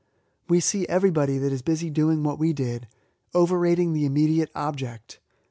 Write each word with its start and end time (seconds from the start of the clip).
We 0.49 0.61
see 0.61 0.87
everybody 0.87 1.37
that 1.37 1.53
is 1.53 1.61
busy 1.61 1.91
doing 1.91 2.23
what 2.23 2.39
we 2.39 2.53
did— 2.53 2.87
overrating 3.35 3.93
the 3.93 4.05
immediate 4.07 4.49
object. 4.55 5.19